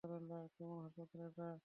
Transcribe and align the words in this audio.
কেমন 0.03 0.77
হাসপাতাল 0.83 1.21
এটা? 1.27 1.47